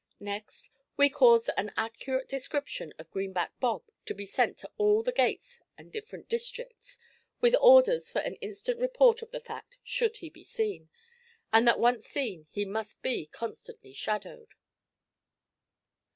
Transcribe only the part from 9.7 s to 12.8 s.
should he be seen, and that once seen he